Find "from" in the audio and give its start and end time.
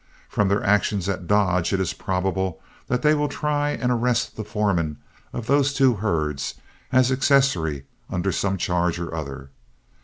0.29-0.47